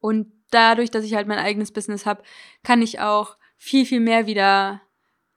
[0.00, 2.22] Und dadurch, dass ich halt mein eigenes Business habe,
[2.62, 4.82] kann ich auch viel, viel mehr wieder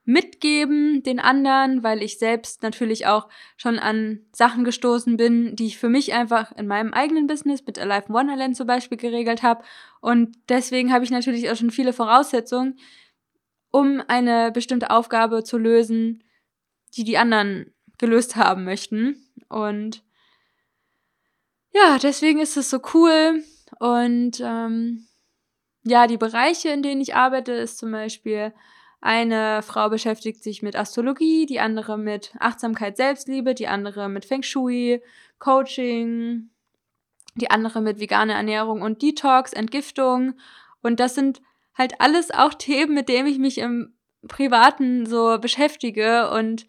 [0.10, 5.78] mitgeben den anderen, weil ich selbst natürlich auch schon an Sachen gestoßen bin, die ich
[5.78, 9.63] für mich einfach in meinem eigenen Business mit Alive Wonderland zum Beispiel geregelt habe.
[10.02, 12.80] Und deswegen habe ich natürlich auch schon viele Voraussetzungen,
[13.70, 16.24] um eine bestimmte Aufgabe zu lösen,
[16.96, 19.15] die die anderen gelöst haben möchten.
[19.48, 20.02] Und
[21.74, 23.44] ja, deswegen ist es so cool.
[23.80, 25.08] Und ähm,
[25.84, 28.54] ja, die Bereiche, in denen ich arbeite, ist zum Beispiel
[29.02, 34.44] eine Frau beschäftigt sich mit Astrologie, die andere mit Achtsamkeit, Selbstliebe, die andere mit Feng
[34.44, 35.02] Shui,
[35.40, 36.50] Coaching,
[37.36, 40.34] die andere mit veganer Ernährung und Detox, Entgiftung.
[40.82, 41.42] Und das sind
[41.78, 43.94] halt alles auch Themen, mit denen ich mich im
[44.28, 46.68] Privaten so beschäftige und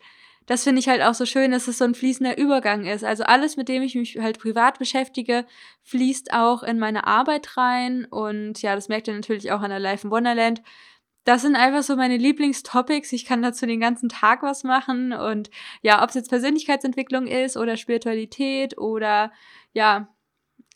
[0.50, 3.04] das finde ich halt auch so schön, dass es so ein fließender Übergang ist.
[3.04, 5.46] Also alles, mit dem ich mich halt privat beschäftige,
[5.84, 8.04] fließt auch in meine Arbeit rein.
[8.04, 10.60] Und ja, das merkt ihr natürlich auch an der Life in Wonderland.
[11.22, 13.12] Das sind einfach so meine Lieblingstopics.
[13.12, 15.12] Ich kann dazu den ganzen Tag was machen.
[15.12, 15.50] Und
[15.82, 19.30] ja, ob es jetzt Persönlichkeitsentwicklung ist oder Spiritualität oder
[19.72, 20.08] ja,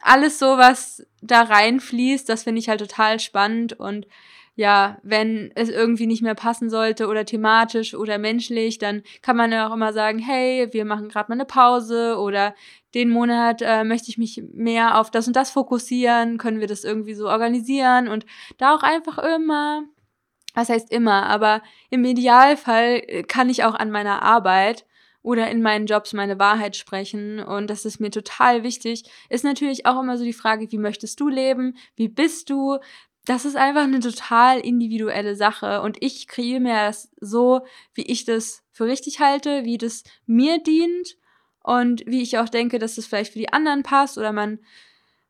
[0.02, 4.06] alles so, was da reinfließt, das finde ich halt total spannend und
[4.56, 9.50] ja, wenn es irgendwie nicht mehr passen sollte oder thematisch oder menschlich, dann kann man
[9.50, 12.54] ja auch immer sagen, hey, wir machen gerade mal eine Pause oder
[12.94, 16.84] den Monat äh, möchte ich mich mehr auf das und das fokussieren, können wir das
[16.84, 18.26] irgendwie so organisieren und
[18.58, 19.82] da auch einfach immer,
[20.54, 24.86] was heißt immer, aber im Idealfall äh, kann ich auch an meiner Arbeit
[25.24, 27.40] oder in meinen Jobs meine Wahrheit sprechen.
[27.40, 29.04] Und das ist mir total wichtig.
[29.30, 31.78] Ist natürlich auch immer so die Frage, wie möchtest du leben?
[31.96, 32.78] Wie bist du?
[33.26, 35.80] Das ist einfach eine total individuelle Sache.
[35.80, 37.62] Und ich kreiere mir das so,
[37.94, 41.16] wie ich das für richtig halte, wie das mir dient
[41.62, 44.18] und wie ich auch denke, dass das vielleicht für die anderen passt.
[44.18, 44.58] Oder man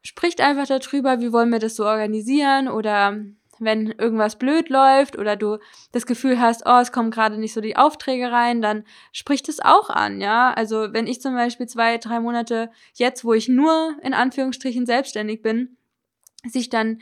[0.02, 3.24] spricht einfach darüber, wie wollen wir das so organisieren oder
[3.60, 5.58] wenn irgendwas blöd läuft oder du
[5.92, 9.60] das Gefühl hast, oh, es kommen gerade nicht so die Aufträge rein, dann spricht es
[9.60, 10.52] auch an, ja.
[10.52, 15.42] Also wenn ich zum Beispiel zwei, drei Monate jetzt, wo ich nur in Anführungsstrichen selbstständig
[15.42, 15.76] bin,
[16.46, 16.98] sich dann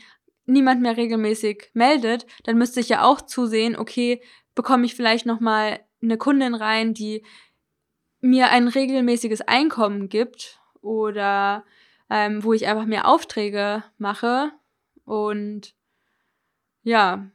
[0.47, 4.23] niemand mehr regelmäßig meldet, dann müsste ich ja auch zusehen, okay,
[4.55, 7.25] bekomme ich vielleicht nochmal eine Kundin rein, die
[8.21, 11.65] mir ein regelmäßiges Einkommen gibt oder
[12.11, 14.53] ähm, wo ich einfach mehr Aufträge mache
[15.05, 15.75] und
[16.83, 17.31] ja,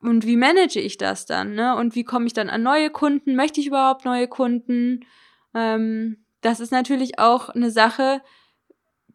[0.00, 1.76] und wie manage ich das dann, ne?
[1.76, 3.36] Und wie komme ich dann an neue Kunden?
[3.36, 5.04] Möchte ich überhaupt neue Kunden?
[5.54, 8.22] Ähm, das ist natürlich auch eine Sache,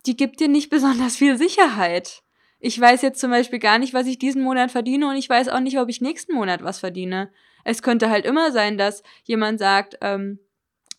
[0.05, 2.21] die gibt dir nicht besonders viel Sicherheit.
[2.59, 5.49] Ich weiß jetzt zum Beispiel gar nicht, was ich diesen Monat verdiene und ich weiß
[5.49, 7.31] auch nicht, ob ich nächsten Monat was verdiene.
[7.63, 10.39] Es könnte halt immer sein, dass jemand sagt, ähm,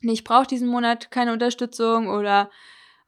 [0.02, 2.50] ich brauche diesen Monat keine Unterstützung oder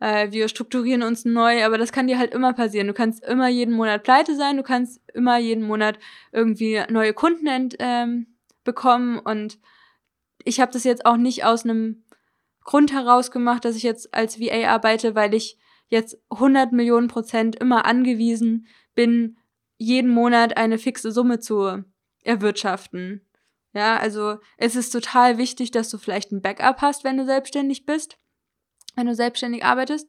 [0.01, 2.87] äh, wir strukturieren uns neu, aber das kann dir halt immer passieren.
[2.87, 5.99] Du kannst immer jeden Monat pleite sein, du kannst immer jeden Monat
[6.33, 8.27] irgendwie neue Kunden ent, ähm,
[8.65, 9.59] bekommen und
[10.45, 12.05] ich habe das jetzt auch nicht aus einem
[12.65, 17.57] Grund heraus gemacht, dass ich jetzt als VA arbeite, weil ich jetzt 100 Millionen Prozent
[17.57, 19.39] immer angewiesen bin,
[19.77, 21.85] jeden Monat eine fixe Summe zu
[22.25, 23.27] erwirtschaften.
[23.75, 27.87] Ja, also es ist total wichtig, dass du vielleicht ein Backup hast, wenn du selbstständig
[27.87, 28.19] bist
[28.99, 30.09] wenn du selbstständig arbeitest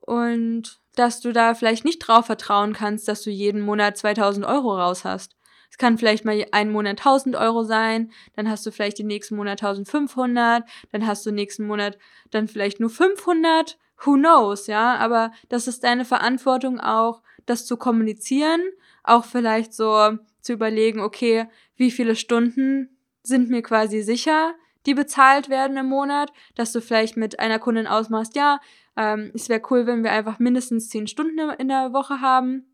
[0.00, 4.76] und dass du da vielleicht nicht drauf vertrauen kannst, dass du jeden Monat 2000 Euro
[4.76, 5.36] raus hast.
[5.70, 9.36] Es kann vielleicht mal einen Monat 1000 Euro sein, dann hast du vielleicht den nächsten
[9.36, 11.98] Monat 1500, dann hast du nächsten Monat
[12.30, 17.76] dann vielleicht nur 500, who knows, ja, aber das ist deine Verantwortung auch, das zu
[17.76, 18.60] kommunizieren,
[19.04, 24.54] auch vielleicht so zu überlegen, okay, wie viele Stunden sind mir quasi sicher,
[24.86, 28.60] die bezahlt werden im Monat, dass du vielleicht mit einer Kundin ausmachst, ja,
[28.96, 32.66] ähm, es wäre cool, wenn wir einfach mindestens zehn Stunden in der Woche haben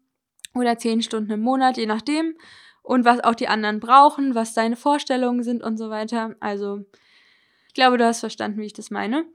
[0.55, 2.37] oder zehn Stunden im Monat, je nachdem.
[2.83, 6.35] Und was auch die anderen brauchen, was deine Vorstellungen sind und so weiter.
[6.41, 6.87] Also,
[7.67, 9.27] ich glaube, du hast verstanden, wie ich das meine.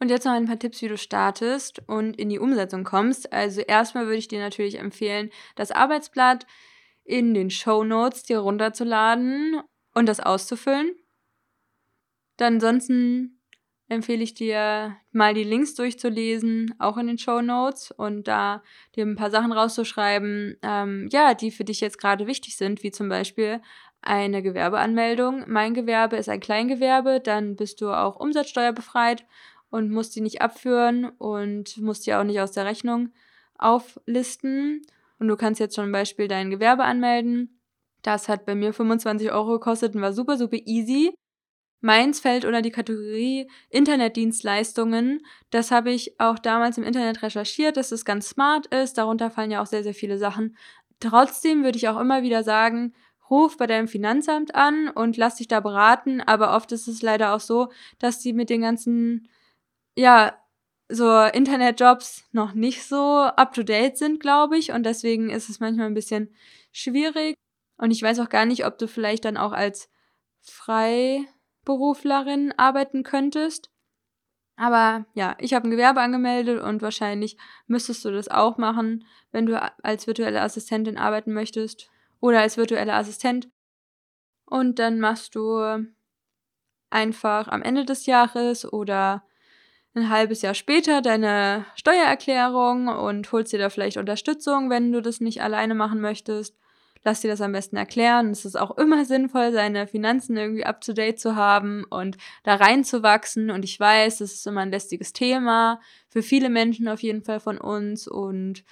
[0.00, 3.32] Und jetzt noch ein paar Tipps, wie du startest und in die Umsetzung kommst.
[3.32, 6.46] Also erstmal würde ich dir natürlich empfehlen, das Arbeitsblatt
[7.04, 9.60] in den Show Notes dir runterzuladen
[9.94, 10.94] und das auszufüllen.
[12.36, 13.38] Dann ansonsten
[13.88, 18.62] empfehle ich dir mal die Links durchzulesen, auch in den Show Notes und da
[18.94, 22.90] dir ein paar Sachen rauszuschreiben, ähm, ja, die für dich jetzt gerade wichtig sind, wie
[22.90, 23.60] zum Beispiel
[24.02, 25.44] eine Gewerbeanmeldung.
[25.48, 29.26] Mein Gewerbe ist ein Kleingewerbe, dann bist du auch umsatzsteuerbefreit
[29.70, 33.10] und musst die nicht abführen und musst die auch nicht aus der Rechnung
[33.56, 34.82] auflisten.
[35.18, 37.60] Und du kannst jetzt zum Beispiel dein Gewerbe anmelden.
[38.02, 41.12] Das hat bei mir 25 Euro gekostet und war super, super easy.
[41.80, 45.20] Meins fällt unter die Kategorie Internetdienstleistungen.
[45.50, 48.98] Das habe ich auch damals im Internet recherchiert, dass es ganz smart ist.
[48.98, 50.56] Darunter fallen ja auch sehr, sehr viele Sachen.
[50.98, 52.94] Trotzdem würde ich auch immer wieder sagen,
[53.30, 56.20] ruf bei deinem Finanzamt an und lass dich da beraten.
[56.20, 57.68] Aber oft ist es leider auch so,
[58.00, 59.28] dass die mit den ganzen,
[59.98, 60.38] ja,
[60.88, 64.70] so Internetjobs noch nicht so up to date sind, glaube ich.
[64.70, 66.32] Und deswegen ist es manchmal ein bisschen
[66.70, 67.34] schwierig.
[67.76, 69.90] Und ich weiß auch gar nicht, ob du vielleicht dann auch als
[70.40, 71.26] frei
[71.64, 73.70] Beruflerin arbeiten könntest.
[74.56, 79.46] Aber ja, ich habe ein Gewerbe angemeldet und wahrscheinlich müsstest du das auch machen, wenn
[79.46, 83.48] du als virtuelle Assistentin arbeiten möchtest oder als virtuelle Assistent.
[84.46, 85.86] Und dann machst du
[86.88, 89.24] einfach am Ende des Jahres oder
[89.98, 95.20] ein halbes Jahr später deine Steuererklärung und holst dir da vielleicht Unterstützung, wenn du das
[95.20, 96.54] nicht alleine machen möchtest
[97.04, 98.30] lass dir das am besten erklären.
[98.30, 102.56] Es ist auch immer sinnvoll, seine Finanzen irgendwie up to date zu haben und da
[102.56, 103.50] reinzuwachsen.
[103.50, 107.40] Und ich weiß, das ist immer ein lästiges Thema für viele Menschen auf jeden Fall
[107.40, 108.06] von uns.
[108.08, 108.64] Und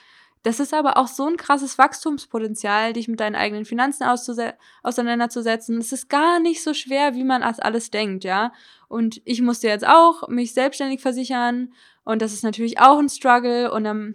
[0.47, 5.76] das ist aber auch so ein krasses Wachstumspotenzial, dich mit deinen eigenen Finanzen auseinanderzusetzen.
[5.78, 8.53] Es ist gar nicht so schwer, wie man das alles denkt, ja.
[8.86, 11.72] Und ich musste jetzt auch mich selbstständig versichern.
[12.05, 13.72] Und das ist natürlich auch ein Struggle.
[13.72, 14.14] Und dann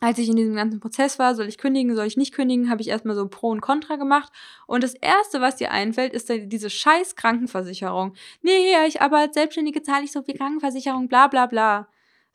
[0.00, 2.82] als ich in diesem ganzen Prozess war, soll ich kündigen, soll ich nicht kündigen, habe
[2.82, 4.32] ich erstmal so Pro und Contra gemacht.
[4.66, 8.14] Und das Erste, was dir einfällt, ist diese scheiß Krankenversicherung.
[8.42, 11.86] Nee, ich aber als Selbstständige zahle ich so viel Krankenversicherung, bla bla bla.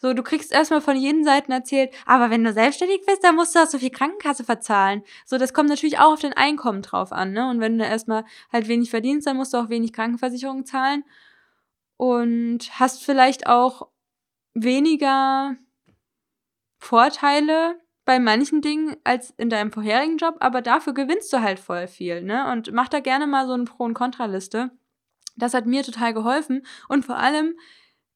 [0.01, 3.53] So, du kriegst erstmal von jeden Seiten erzählt, aber wenn du selbstständig bist, dann musst
[3.53, 5.03] du auch so viel Krankenkasse verzahlen.
[5.25, 7.49] So, das kommt natürlich auch auf dein Einkommen drauf an, ne?
[7.49, 11.03] Und wenn du erstmal halt wenig verdienst, dann musst du auch wenig Krankenversicherung zahlen.
[11.97, 13.89] Und hast vielleicht auch
[14.53, 15.57] weniger
[16.77, 21.87] Vorteile bei manchen Dingen als in deinem vorherigen Job, aber dafür gewinnst du halt voll
[21.87, 22.49] viel, ne?
[22.51, 24.71] Und mach da gerne mal so eine Pro- und Kontraliste.
[25.35, 27.55] Das hat mir total geholfen und vor allem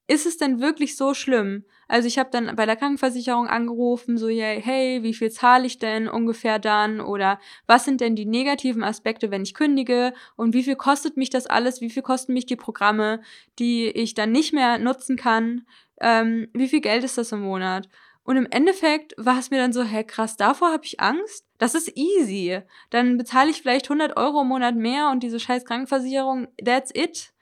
[0.08, 1.64] ist es denn wirklich so schlimm?
[1.88, 6.08] Also ich habe dann bei der Krankenversicherung angerufen, so hey, wie viel zahle ich denn
[6.08, 7.00] ungefähr dann?
[7.00, 10.14] Oder was sind denn die negativen Aspekte, wenn ich kündige?
[10.36, 11.80] Und wie viel kostet mich das alles?
[11.80, 13.22] Wie viel kosten mich die Programme,
[13.60, 15.66] die ich dann nicht mehr nutzen kann?
[16.02, 17.88] Ähm, wie viel Geld ist das im Monat?
[18.26, 21.46] Und im Endeffekt war es mir dann so, hä, krass, davor habe ich Angst?
[21.58, 22.62] Das ist easy.
[22.90, 27.34] Dann bezahle ich vielleicht 100 Euro im Monat mehr und diese scheiß Krankenversicherung, that's it.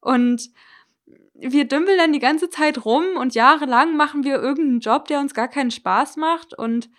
[0.00, 0.50] Und
[1.40, 5.34] wir dümpeln dann die ganze Zeit rum und jahrelang machen wir irgendeinen Job, der uns
[5.34, 6.54] gar keinen Spaß macht.
[6.54, 6.90] Und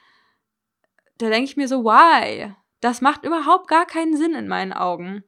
[1.18, 2.54] da denke ich mir so, why?
[2.80, 5.24] Das macht überhaupt gar keinen Sinn in meinen Augen.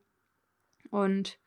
[0.90, 1.38] Und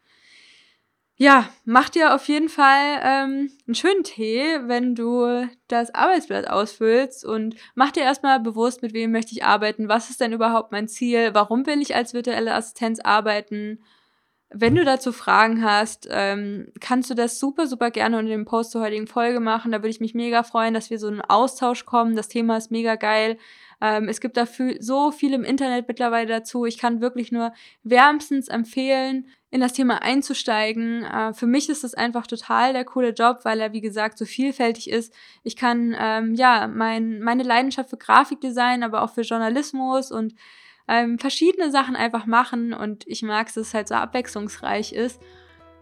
[1.18, 7.24] ja, mach dir auf jeden Fall ähm, einen schönen Tee, wenn du das Arbeitsblatt ausfüllst
[7.24, 10.88] und mach dir erstmal bewusst, mit wem möchte ich arbeiten, was ist denn überhaupt mein
[10.88, 13.82] Ziel, warum will ich als virtuelle Assistenz arbeiten.
[14.58, 18.70] Wenn du dazu Fragen hast, ähm, kannst du das super, super gerne unter dem Post
[18.70, 19.70] zur heutigen Folge machen.
[19.70, 22.16] Da würde ich mich mega freuen, dass wir so einen Austausch kommen.
[22.16, 23.36] Das Thema ist mega geil.
[23.82, 26.64] Ähm, es gibt dafür so viel im Internet mittlerweile dazu.
[26.64, 27.52] Ich kann wirklich nur
[27.82, 31.04] wärmstens empfehlen, in das Thema einzusteigen.
[31.04, 34.24] Äh, für mich ist es einfach total der coole Job, weil er, wie gesagt, so
[34.24, 35.12] vielfältig ist.
[35.42, 40.32] Ich kann, ähm, ja, mein, meine Leidenschaft für Grafikdesign, aber auch für Journalismus und
[40.88, 45.20] ähm, verschiedene Sachen einfach machen und ich mag es, dass es halt so abwechslungsreich ist.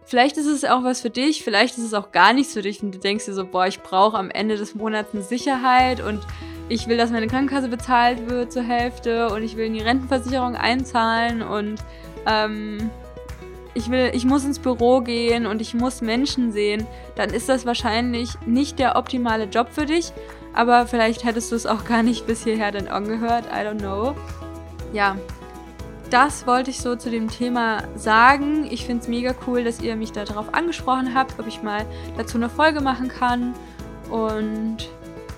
[0.03, 2.81] Vielleicht ist es auch was für dich, vielleicht ist es auch gar nichts für dich
[2.83, 6.21] und du denkst dir so, boah, ich brauche am Ende des Monats eine Sicherheit und
[6.69, 10.55] ich will, dass meine Krankenkasse bezahlt wird zur Hälfte und ich will in die Rentenversicherung
[10.55, 11.79] einzahlen und
[12.27, 12.89] ähm,
[13.75, 17.65] ich will, ich muss ins Büro gehen und ich muss Menschen sehen, dann ist das
[17.65, 20.13] wahrscheinlich nicht der optimale Job für dich.
[20.53, 23.45] Aber vielleicht hättest du es auch gar nicht bis hierher dann angehört.
[23.47, 24.15] I don't know.
[24.93, 25.17] Ja,
[26.09, 28.67] das wollte ich so zu dem Thema sagen.
[28.69, 31.85] Ich finde es mega cool, dass ihr mich darauf angesprochen habt, ob ich mal
[32.17, 33.53] dazu eine Folge machen kann.
[34.09, 34.89] Und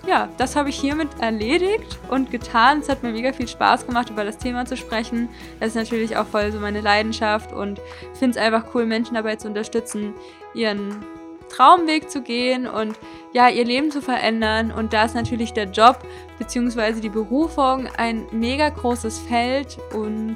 [0.05, 2.79] ja, das habe ich hiermit erledigt und getan.
[2.79, 5.29] Es hat mir mega viel Spaß gemacht, über das Thema zu sprechen.
[5.59, 7.81] Das ist natürlich auch voll so meine Leidenschaft und
[8.13, 10.13] finde es einfach cool, Menschen dabei zu unterstützen,
[10.53, 11.03] ihren
[11.49, 12.97] Traumweg zu gehen und
[13.33, 14.71] ja, ihr Leben zu verändern.
[14.71, 15.99] Und da ist natürlich der Job
[16.39, 16.99] bzw.
[16.99, 20.35] die Berufung ein mega großes Feld und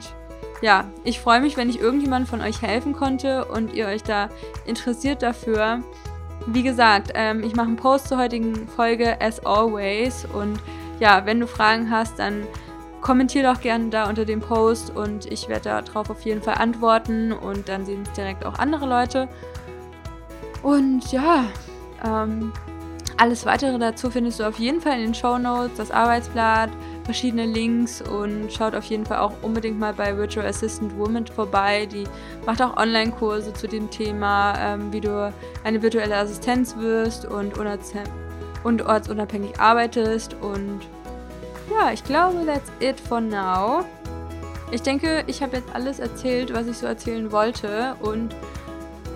[0.62, 4.30] ja, ich freue mich, wenn ich irgendjemand von euch helfen konnte und ihr euch da
[4.66, 5.82] interessiert dafür.
[6.45, 10.59] Wie gesagt, ähm, ich mache einen Post zur heutigen Folge as always und
[10.99, 12.45] ja, wenn du Fragen hast, dann
[13.01, 17.32] kommentier doch gerne da unter dem Post und ich werde darauf auf jeden Fall antworten
[17.32, 19.28] und dann sehen es direkt auch andere Leute.
[20.64, 21.45] Und ja,
[22.05, 22.51] ähm,
[23.18, 26.72] alles weitere dazu findest du auf jeden Fall in den Show Notes, das Arbeitsblatt,
[27.03, 31.86] verschiedene Links und schaut auf jeden Fall auch unbedingt mal bei Virtual Assistant Woman vorbei.
[31.86, 32.05] Die
[32.45, 35.32] macht auch Online-Kurse zu dem Thema, ähm, wie du
[35.64, 37.53] eine virtuelle Assistenz wirst und,
[38.64, 40.36] und ortsunabhängig arbeitest.
[40.41, 40.82] Und
[41.70, 43.86] ja, ich glaube, that's it for now.
[44.72, 48.34] Ich denke, ich habe jetzt alles erzählt, was ich so erzählen wollte und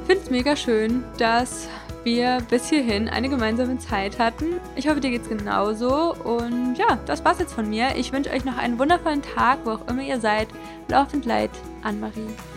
[0.05, 1.67] finde es mega schön, dass
[2.03, 4.61] wir bis hierhin eine gemeinsame Zeit hatten.
[4.75, 6.13] Ich hoffe, dir geht's genauso.
[6.13, 7.95] Und ja, das war's jetzt von mir.
[7.95, 10.47] Ich wünsche euch noch einen wundervollen Tag, wo auch immer ihr seid.
[10.91, 11.51] And Light,
[11.81, 12.54] Anne-Marie.